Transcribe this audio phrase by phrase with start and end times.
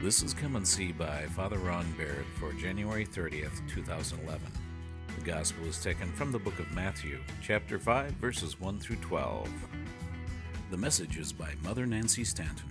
[0.00, 4.40] This is Come and See by Father Ron Baird for January 30th, 2011.
[5.18, 9.50] The Gospel is taken from the book of Matthew, chapter 5, verses 1 through 12.
[10.70, 12.68] The message is by Mother Nancy Stanton.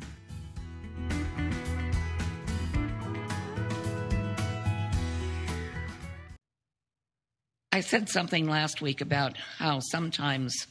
[7.74, 10.66] I said something last week about how sometimes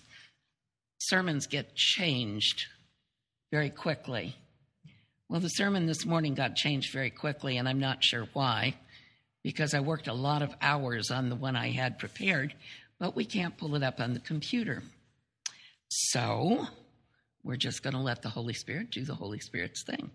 [1.00, 2.64] sermons get changed
[3.52, 4.36] very quickly.
[5.28, 8.76] Well, the sermon this morning got changed very quickly, and I'm not sure why,
[9.42, 12.54] because I worked a lot of hours on the one I had prepared,
[13.00, 14.84] but we can't pull it up on the computer.
[15.88, 16.68] So
[17.42, 20.10] we're just going to let the Holy Spirit do the Holy Spirit's thing.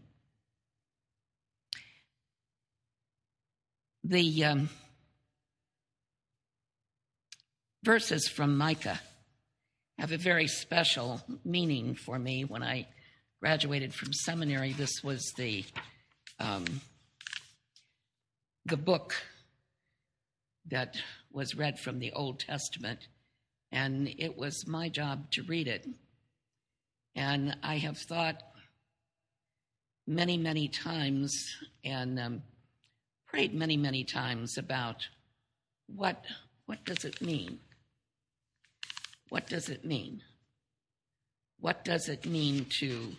[4.05, 4.69] The um,
[7.83, 8.99] verses from Micah
[9.99, 12.45] have a very special meaning for me.
[12.45, 12.87] When I
[13.41, 15.65] graduated from seminary, this was the
[16.39, 16.65] um,
[18.65, 19.15] the book
[20.69, 20.95] that
[21.31, 23.07] was read from the Old Testament,
[23.71, 25.87] and it was my job to read it.
[27.15, 28.41] And I have thought
[30.07, 31.33] many, many times
[31.83, 32.43] and um,
[33.27, 35.07] prayed many, many times about
[35.87, 36.23] what
[36.65, 37.59] what does it mean
[39.31, 40.23] what does it mean?
[41.61, 43.15] What does it mean to,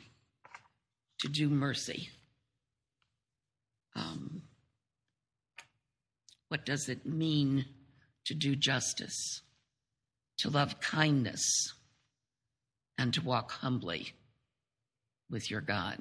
[1.23, 2.11] to do mercy?
[3.95, 4.43] Um,
[6.49, 7.65] what does it mean
[8.27, 9.41] to do justice,
[10.39, 11.75] to love kindness,
[12.99, 14.13] and to walk humbly
[15.31, 15.99] with your God?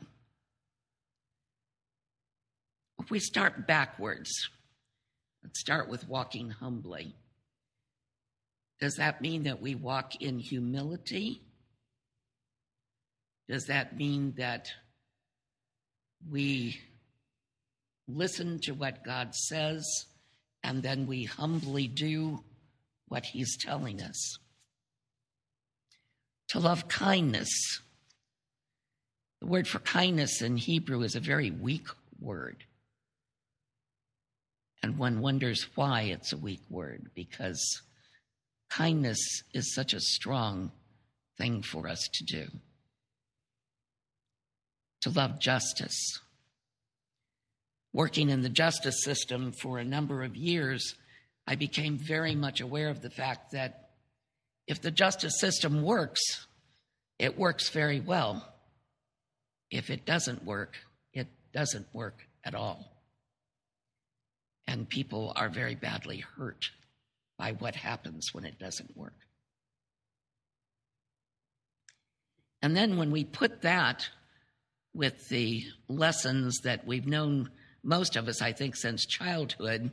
[3.00, 4.50] If we start backwards,
[5.44, 7.16] let's start with walking humbly.
[8.80, 11.42] Does that mean that we walk in humility?
[13.48, 14.72] Does that mean that
[16.30, 16.80] we
[18.08, 20.06] listen to what God says
[20.64, 22.44] and then we humbly do
[23.08, 24.38] what He's telling us?
[26.50, 27.81] To love kindness.
[29.40, 31.88] The word for kindness in Hebrew is a very weak
[32.20, 32.64] word.
[34.84, 37.81] And one wonders why it's a weak word, because
[38.72, 40.72] Kindness is such a strong
[41.38, 42.48] thing for us to do.
[45.01, 46.19] To love justice.
[47.94, 50.95] Working in the justice system for a number of years,
[51.47, 53.89] I became very much aware of the fact that
[54.67, 56.22] if the justice system works,
[57.19, 58.47] it works very well.
[59.69, 60.78] If it doesn't work,
[61.13, 62.91] it doesn't work at all.
[64.68, 66.69] And people are very badly hurt
[67.38, 69.16] by what happens when it doesn't work.
[72.62, 74.07] And then when we put that
[74.94, 77.50] with the lessons that we've known,
[77.84, 79.91] most of us, I think, since childhood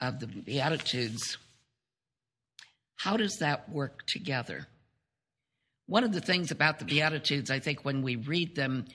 [0.00, 1.38] of the Beatitudes,
[2.96, 4.66] how does that work together?
[5.86, 8.86] One of the things about the Beatitudes, I think, when we read them,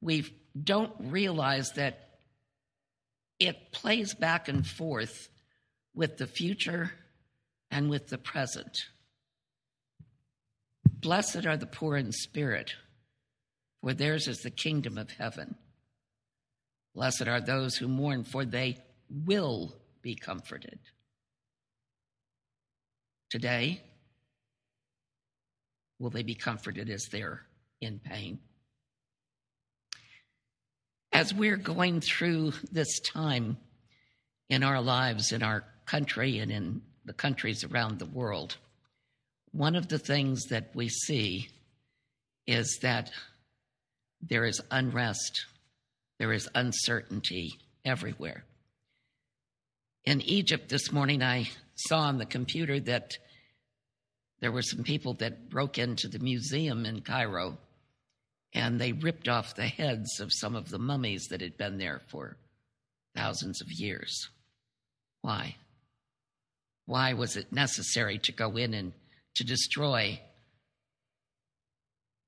[0.00, 2.08] we don't realize that
[3.38, 5.28] it plays back and forth
[5.94, 6.92] with the future
[7.70, 8.76] and with the present.
[10.86, 12.74] Blessed are the poor in spirit,
[13.82, 15.56] for theirs is the kingdom of heaven.
[16.94, 20.78] Blessed are those who mourn, for they will be comforted.
[23.30, 23.80] Today,
[25.98, 27.42] will they be comforted as they're
[27.80, 28.40] in pain?
[31.12, 33.56] As we're going through this time
[34.48, 38.56] in our lives, in our country and in the countries around the world,
[39.52, 41.48] one of the things that we see
[42.46, 43.10] is that
[44.22, 45.46] there is unrest,
[46.18, 48.44] there is uncertainty everywhere.
[50.04, 53.18] In Egypt this morning, I saw on the computer that
[54.40, 57.58] there were some people that broke into the museum in Cairo
[58.52, 62.00] and they ripped off the heads of some of the mummies that had been there
[62.08, 62.36] for
[63.14, 64.28] thousands of years.
[65.20, 65.56] Why?
[66.86, 68.92] Why was it necessary to go in and
[69.36, 70.20] to destroy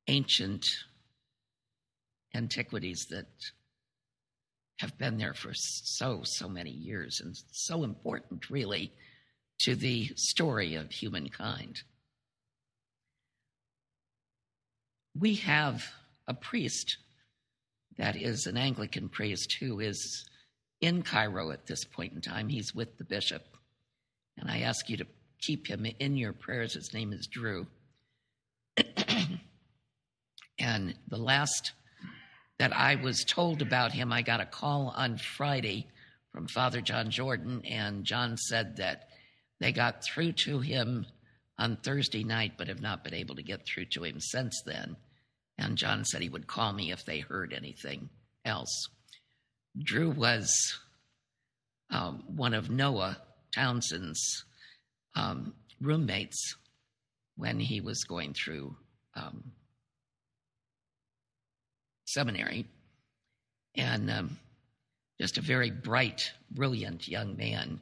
[0.07, 0.65] ancient
[2.35, 3.27] antiquities that
[4.79, 8.93] have been there for so, so many years and so important, really,
[9.61, 11.83] to the story of humankind?
[15.19, 15.85] We have
[16.27, 16.97] a priest
[17.99, 20.29] that is an Anglican priest who is
[20.81, 22.49] in Cairo at this point in time.
[22.49, 23.45] He's with the bishop.
[24.39, 25.07] And I ask you to
[25.41, 26.75] keep him in your prayers.
[26.75, 27.67] His name is Drew.
[30.59, 31.73] and the last
[32.63, 34.13] that I was told about him.
[34.13, 35.89] I got a call on Friday
[36.31, 39.09] from Father John Jordan, and John said that
[39.59, 41.05] they got through to him
[41.59, 44.95] on Thursday night, but have not been able to get through to him since then.
[45.59, 48.09] And John said he would call me if they heard anything
[48.45, 48.89] else.
[49.77, 50.49] Drew was
[51.91, 53.21] um, one of Noah
[53.53, 54.45] Townsend's
[55.17, 56.55] um, roommates
[57.35, 58.77] when he was going through
[59.17, 59.51] um,
[62.13, 62.67] seminary,
[63.75, 64.39] and um,
[65.21, 67.81] just a very bright, brilliant young man,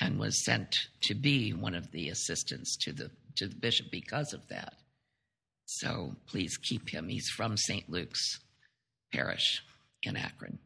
[0.00, 4.32] and was sent to be one of the assistants to the to the bishop because
[4.32, 4.74] of that.
[5.64, 7.08] So please keep him.
[7.08, 7.88] He's from St.
[7.88, 8.40] Luke's
[9.12, 9.62] Parish
[10.02, 10.58] in Akron.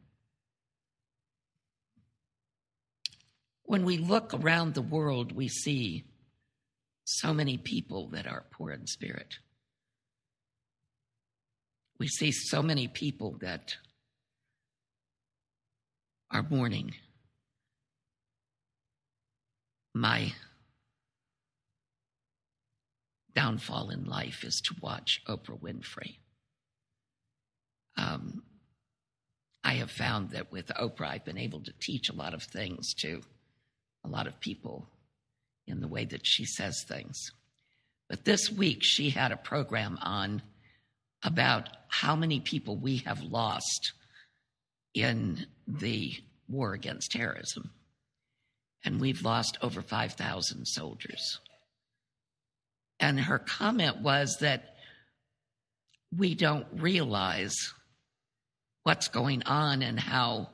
[3.63, 6.05] When we look around the world, we see
[7.03, 9.35] so many people that are poor in spirit.
[11.99, 13.75] We see so many people that
[16.31, 16.93] are mourning.
[19.95, 20.33] My
[23.33, 26.17] downfall in life is to watch Oprah Winfrey.
[27.97, 28.43] Um,
[29.63, 32.93] I have found that with Oprah, I've been able to teach a lot of things
[32.95, 33.21] to
[34.05, 34.87] a lot of people
[35.65, 37.31] in the way that she says things.
[38.07, 40.41] But this week, she had a program on
[41.23, 43.93] about how many people we have lost
[44.93, 46.13] in the
[46.47, 47.71] war against terrorism.
[48.83, 51.39] And we've lost over 5,000 soldiers.
[52.99, 54.75] And her comment was that
[56.15, 57.55] we don't realize
[58.83, 60.49] what's going on and how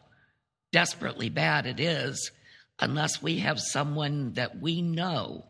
[0.72, 2.32] desperately bad it is
[2.80, 5.46] unless we have someone that we know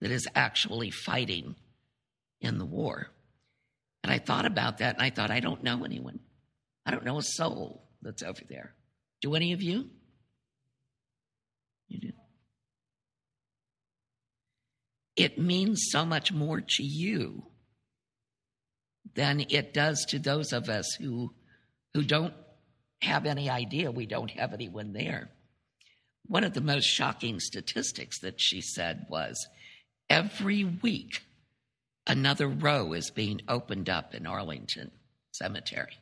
[0.00, 1.56] that is actually fighting
[2.40, 3.08] in the war.
[4.02, 6.20] And I thought about that and I thought, I don't know anyone.
[6.86, 8.74] I don't know a soul that's over there.
[9.20, 9.90] Do any of you?
[11.88, 12.12] You do.
[15.16, 17.46] It means so much more to you
[19.14, 21.34] than it does to those of us who
[21.94, 22.34] who don't
[23.02, 25.30] have any idea we don't have anyone there.
[26.26, 29.46] One of the most shocking statistics that she said was
[30.08, 31.22] every week
[32.08, 34.90] another row is being opened up in Arlington
[35.30, 35.98] Cemetery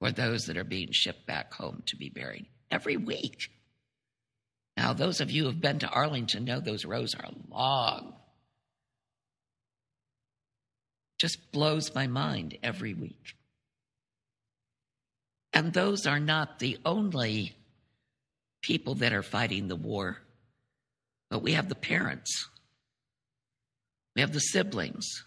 [0.00, 2.46] for those that are being shipped back home to be buried.
[2.70, 3.50] Every week.
[4.76, 8.14] Now, those of you who have been to Arlington know those rows are long.
[11.18, 13.36] Just blows my mind every week.
[15.52, 17.54] And those are not the only
[18.60, 20.18] people that are fighting the war,
[21.30, 22.48] but we have the parents,
[24.14, 25.24] we have the siblings,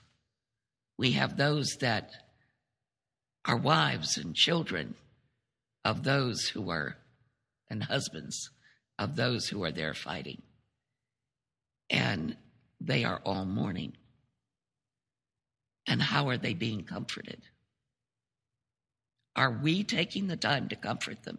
[0.97, 2.11] we have those that
[3.45, 4.95] are wives and children
[5.85, 6.97] of those who are,
[7.69, 8.49] and husbands
[8.99, 10.41] of those who are there fighting.
[11.89, 12.35] And
[12.81, 13.93] they are all mourning.
[15.87, 17.41] And how are they being comforted?
[19.35, 21.37] Are we taking the time to comfort them?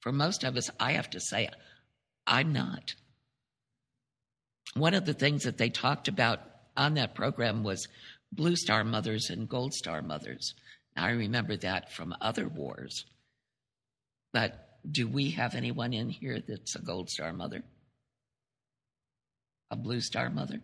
[0.00, 1.48] For most of us, I have to say,
[2.26, 2.94] I'm not.
[4.74, 6.40] One of the things that they talked about
[6.76, 7.88] on that program was
[8.32, 10.54] Blue Star mothers and Gold Star mothers.
[10.96, 13.04] I remember that from other wars.
[14.32, 17.62] But do we have anyone in here that's a Gold Star mother?
[19.70, 20.60] A Blue Star mother?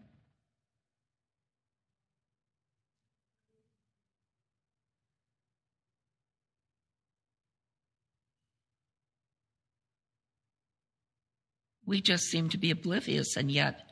[11.86, 13.88] we just seem to be oblivious, and yet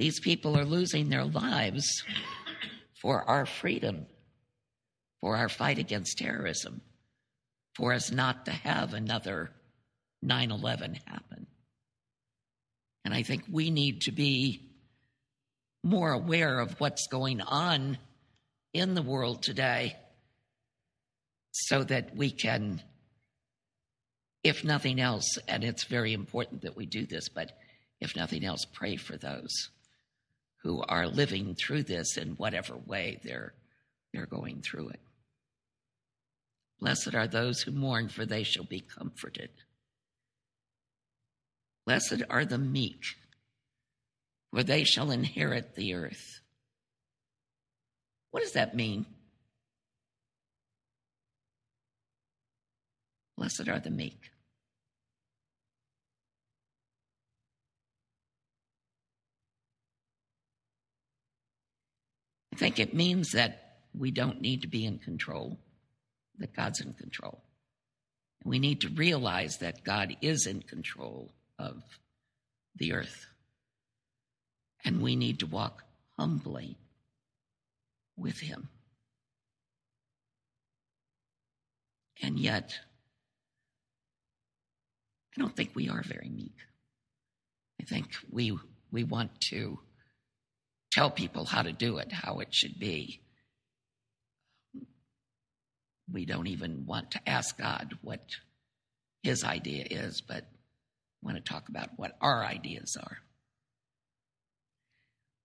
[0.00, 2.02] these people are losing their lives
[3.02, 4.06] for our freedom,
[5.20, 6.80] for our fight against terrorism,
[7.76, 9.50] for us not to have another
[10.22, 11.46] 9 11 happen.
[13.04, 14.70] And I think we need to be
[15.84, 17.98] more aware of what's going on
[18.72, 19.96] in the world today
[21.50, 22.82] so that we can
[24.42, 27.52] if nothing else, and it's very important that we do this, but
[28.00, 29.68] if nothing else, pray for those
[30.62, 33.54] who are living through this in whatever way they're,
[34.12, 35.00] they're going through it.
[36.80, 39.50] Blessed are those who mourn, for they shall be comforted.
[41.86, 43.04] Blessed are the meek,
[44.52, 46.40] for they shall inherit the earth.
[48.30, 49.06] What does that mean?
[53.36, 54.30] Blessed are the meek.
[62.60, 65.58] Think it means that we don't need to be in control,
[66.38, 67.42] that God's in control.
[68.44, 71.82] We need to realize that God is in control of
[72.76, 73.26] the earth.
[74.84, 75.84] And we need to walk
[76.18, 76.76] humbly
[78.18, 78.68] with Him.
[82.22, 82.78] And yet,
[85.34, 86.56] I don't think we are very meek.
[87.80, 88.54] I think we,
[88.92, 89.78] we want to
[90.90, 93.20] tell people how to do it, how it should be.
[96.12, 98.20] We don't even want to ask God what
[99.22, 100.44] his idea is, but
[101.22, 103.18] want to talk about what our ideas are.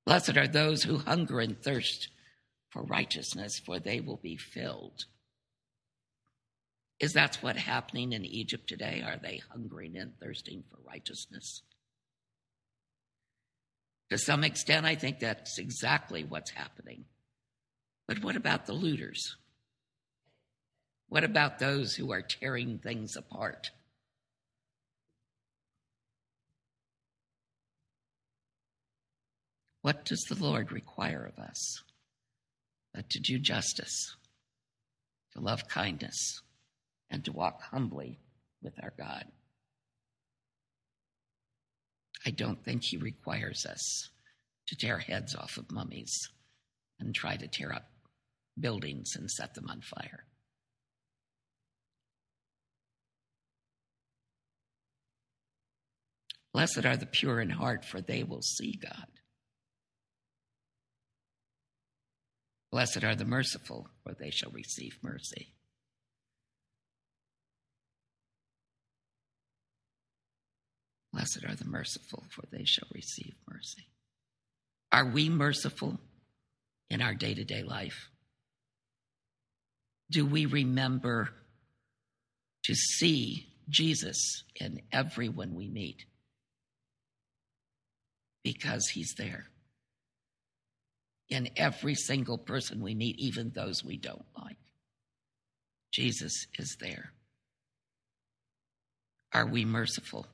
[0.05, 2.09] Blessed are those who hunger and thirst
[2.69, 5.05] for righteousness, for they will be filled.
[6.99, 9.03] Is that what's happening in Egypt today?
[9.05, 11.61] Are they hungering and thirsting for righteousness?
[14.12, 17.05] To some extent, I think that's exactly what's happening.
[18.07, 19.35] But what about the looters?
[21.09, 23.71] What about those who are tearing things apart?
[29.81, 31.83] What does the Lord require of us?
[32.93, 34.15] But to do justice,
[35.33, 36.41] to love kindness,
[37.09, 38.19] and to walk humbly
[38.63, 39.25] with our God.
[42.25, 44.10] I don't think he requires us
[44.67, 46.29] to tear heads off of mummies
[47.00, 47.86] and try to tear up
[48.60, 50.25] buildings and set them on fire.
[56.53, 59.08] Blessed are the pure in heart, for they will see God.
[62.72, 65.53] Blessed are the merciful, for they shall receive mercy.
[71.15, 73.88] Blessed are the merciful, for they shall receive mercy.
[74.91, 75.98] Are we merciful
[76.89, 78.10] in our day to day life?
[80.12, 81.29] Do we remember
[82.65, 86.03] to see Jesus in everyone we meet?
[88.43, 89.45] Because he's there.
[91.29, 94.57] In every single person we meet, even those we don't like.
[95.93, 97.13] Jesus is there.
[99.31, 100.27] Are we merciful?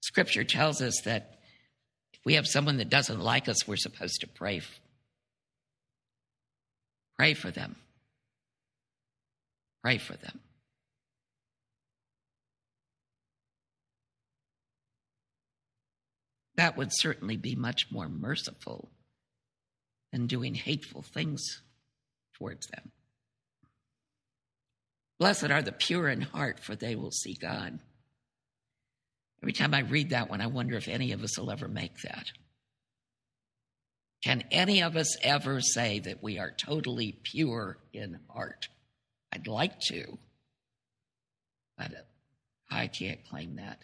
[0.00, 1.38] Scripture tells us that
[2.12, 4.60] if we have someone that doesn't like us, we're supposed to pray.
[7.18, 7.76] Pray for them.
[9.82, 10.40] Pray for them.
[16.56, 18.90] That would certainly be much more merciful
[20.10, 21.62] than doing hateful things
[22.34, 22.90] towards them.
[25.18, 27.78] Blessed are the pure in heart, for they will see God.
[29.42, 32.00] Every time I read that one, I wonder if any of us will ever make
[32.02, 32.26] that.
[34.24, 38.68] Can any of us ever say that we are totally pure in heart?
[39.32, 40.18] I'd like to,
[41.76, 41.92] but
[42.70, 43.78] I can't claim that.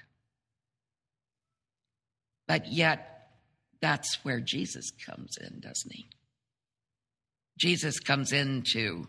[2.49, 3.29] But yet,
[3.81, 6.09] that's where Jesus comes in, doesn't he?
[7.59, 9.07] Jesus comes in to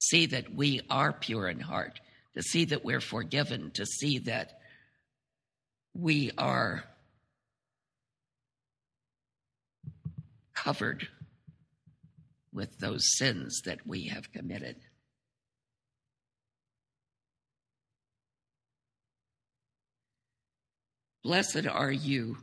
[0.00, 2.00] see that we are pure in heart,
[2.34, 4.58] to see that we're forgiven, to see that
[5.94, 6.84] we are
[10.54, 11.08] covered
[12.52, 14.76] with those sins that we have committed.
[21.22, 22.38] Blessed are you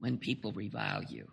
[0.00, 1.30] when people revile you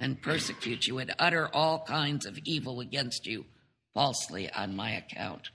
[0.00, 3.46] and persecute you and utter all kinds of evil against you
[3.94, 5.48] falsely on my account.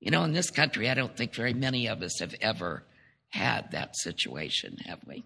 [0.00, 2.84] You know, in this country, I don't think very many of us have ever
[3.30, 5.24] had that situation, have we?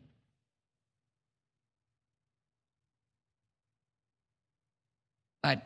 [5.43, 5.63] But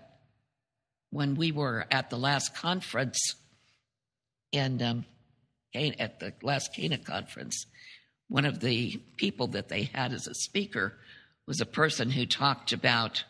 [1.11, 3.19] when we were at the last conference
[4.53, 5.05] in um,
[5.75, 7.67] at the last Cana conference,
[8.29, 10.95] one of the people that they had as a speaker
[11.47, 13.25] was a person who talked about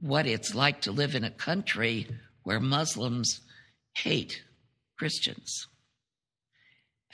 [0.00, 2.06] what it's like to live in a country
[2.42, 3.40] where Muslims
[3.94, 4.42] hate
[4.98, 5.66] Christians.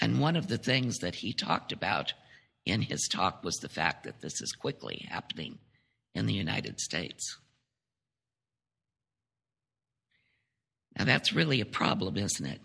[0.01, 2.13] And one of the things that he talked about
[2.65, 5.59] in his talk was the fact that this is quickly happening
[6.15, 7.39] in the United States.
[10.99, 12.61] Now, that's really a problem, isn't it?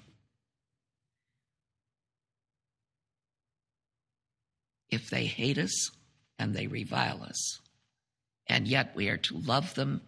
[4.90, 5.92] If they hate us
[6.40, 7.60] and they revile us,
[8.48, 10.02] and yet we are to love them,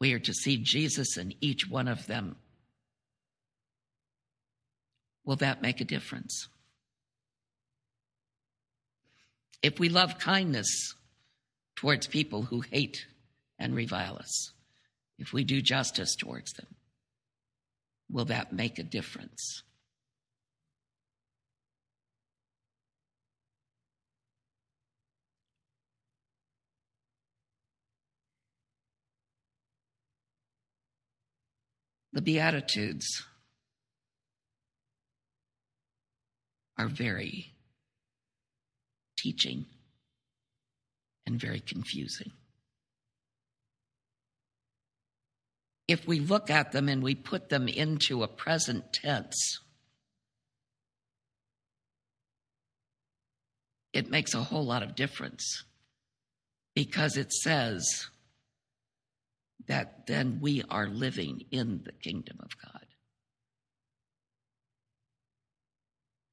[0.00, 2.36] we are to see Jesus in each one of them
[5.26, 6.48] will that make a difference?
[9.62, 10.94] If we love kindness
[11.74, 13.06] towards people who hate
[13.58, 14.52] and revile us,
[15.18, 16.68] if we do justice towards them,
[18.10, 19.62] will that make a difference?
[32.12, 33.24] The Beatitudes
[36.78, 37.52] are very
[39.16, 39.66] teaching
[41.26, 42.32] and very confusing.
[45.88, 49.60] If we look at them and we put them into a present tense,
[53.92, 55.64] it makes a whole lot of difference
[56.74, 58.08] because it says
[59.68, 62.85] that then we are living in the kingdom of God.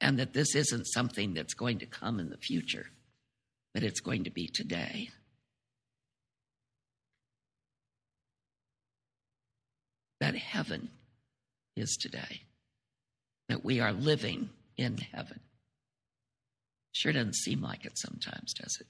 [0.03, 2.87] And that this isn't something that's going to come in the future,
[3.73, 5.07] but it's going to be today.
[10.19, 10.89] That heaven
[11.77, 12.41] is today,
[13.47, 15.39] that we are living in heaven.
[16.91, 18.87] Sure doesn't seem like it sometimes, does it?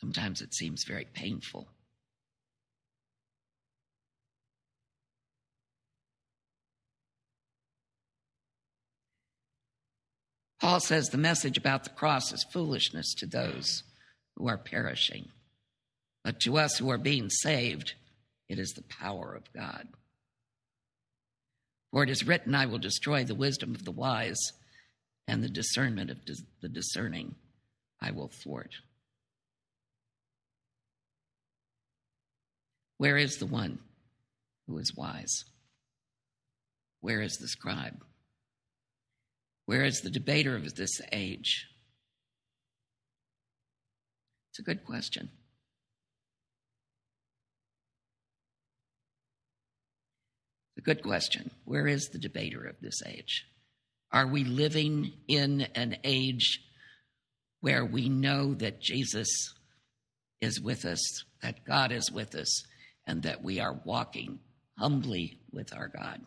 [0.00, 1.68] Sometimes it seems very painful.
[10.60, 13.82] Paul says the message about the cross is foolishness to those
[14.36, 15.28] who are perishing.
[16.22, 17.94] But to us who are being saved,
[18.48, 19.88] it is the power of God.
[21.90, 24.52] For it is written, I will destroy the wisdom of the wise,
[25.26, 26.18] and the discernment of
[26.60, 27.36] the discerning
[28.00, 28.74] I will thwart.
[32.98, 33.78] Where is the one
[34.66, 35.44] who is wise?
[37.00, 38.04] Where is the scribe?
[39.70, 41.68] Where is the debater of this age?
[44.50, 45.30] It's a good question.
[50.74, 51.52] It's a good question.
[51.66, 53.46] Where is the debater of this age?
[54.10, 56.58] Are we living in an age
[57.60, 59.54] where we know that Jesus
[60.40, 62.64] is with us, that God is with us,
[63.06, 64.40] and that we are walking
[64.76, 66.22] humbly with our God?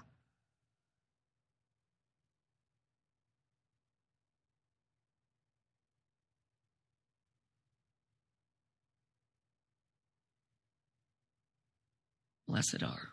[12.54, 13.10] Blessed are.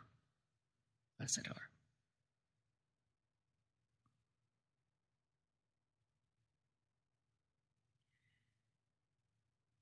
[1.16, 1.70] Blessed are.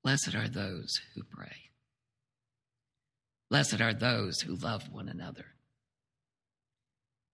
[0.01, 1.57] Blessed are those who pray.
[3.49, 5.47] Blessed are those who love one another.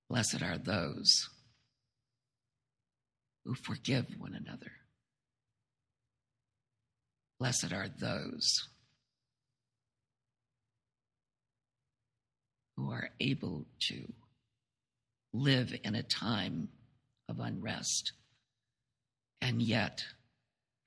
[0.09, 1.29] Blessed are those
[3.45, 4.71] who forgive one another.
[7.38, 8.67] Blessed are those
[12.77, 14.11] who are able to
[15.33, 16.69] live in a time
[17.29, 18.13] of unrest
[19.41, 20.03] and yet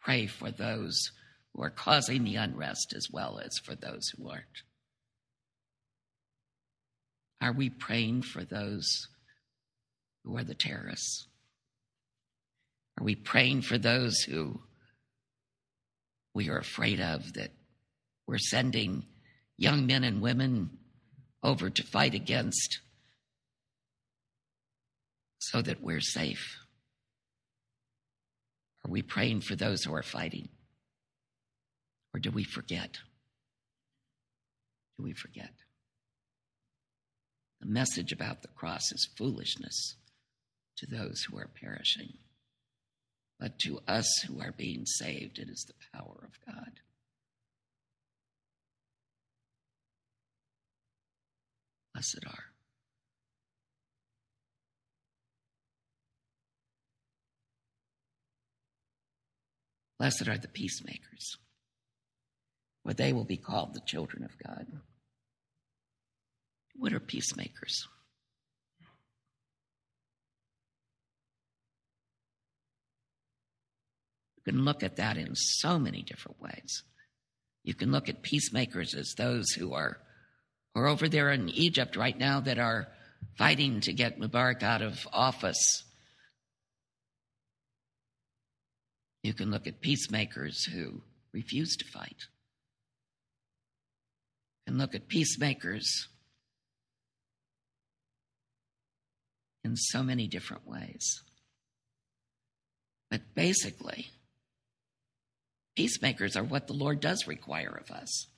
[0.01, 1.13] pray for those
[1.53, 4.45] who are causing the unrest as well as for those who aren't.
[7.41, 9.09] Are we praying for those
[10.25, 11.27] who are the terrorists?
[12.99, 14.61] Are we praying for those who
[16.35, 17.53] we are afraid of that
[18.27, 19.05] we're sending
[19.57, 20.78] young men and women
[21.43, 22.81] over to fight against
[25.39, 26.59] so that we're safe?
[28.85, 30.49] Are we praying for those who are fighting?
[32.15, 32.99] Or do we forget?
[34.97, 35.53] Do we forget?
[37.61, 39.97] The message about the cross is foolishness
[40.79, 42.15] to those who are perishing.
[43.39, 46.81] But to us who are being saved, it is the power of God.
[51.99, 52.45] Blessed are.
[59.99, 61.39] Blessed are the peacemakers,
[62.85, 64.69] for they will be called the children of God.
[66.77, 67.89] What are peacemakers?
[74.37, 76.85] You can look at that in so many different ways.
[77.65, 79.99] You can look at peacemakers as those who are
[80.79, 82.87] or over there in Egypt right now that are
[83.37, 85.83] fighting to get Mubarak out of office.
[89.25, 92.27] You can look at peacemakers who refuse to fight.
[94.69, 96.07] And look at peacemakers
[99.65, 101.23] in so many different ways.
[103.11, 104.11] But basically,
[105.75, 108.29] peacemakers are what the Lord does require of us.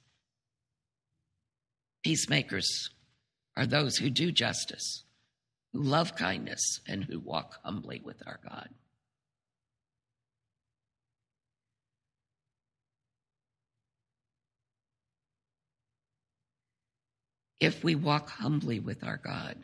[2.02, 2.90] Peacemakers
[3.56, 5.04] are those who do justice,
[5.72, 8.68] who love kindness, and who walk humbly with our God.
[17.60, 19.56] If we walk humbly with our God,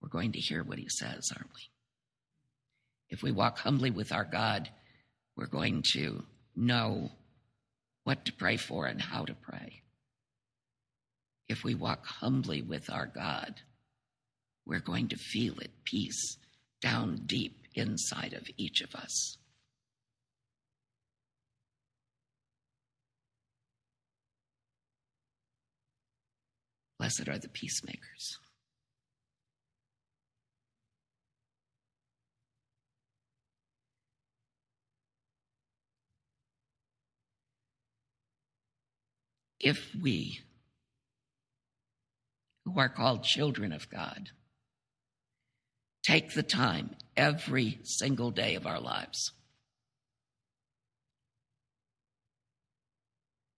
[0.00, 1.62] we're going to hear what he says, aren't we?
[3.10, 4.70] If we walk humbly with our God,
[5.36, 6.22] we're going to
[6.54, 7.10] know
[8.04, 9.82] what to pray for and how to pray.
[11.50, 13.62] If we walk humbly with our God,
[14.64, 16.36] we're going to feel it peace
[16.80, 19.36] down deep inside of each of us.
[27.00, 28.38] Blessed are the peacemakers.
[39.58, 40.42] If we,
[42.70, 44.30] who are called children of God,
[46.02, 49.32] take the time every single day of our lives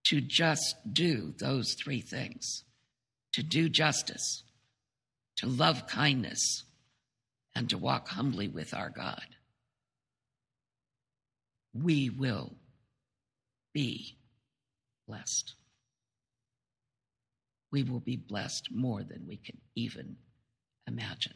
[0.05, 2.63] to just do those three things.
[3.33, 4.43] To do justice,
[5.37, 6.65] to love kindness,
[7.55, 9.25] and to walk humbly with our God,
[11.73, 12.53] we will
[13.73, 14.17] be
[15.07, 15.55] blessed.
[17.73, 20.15] We will be blessed more than we can even
[20.87, 21.33] imagine.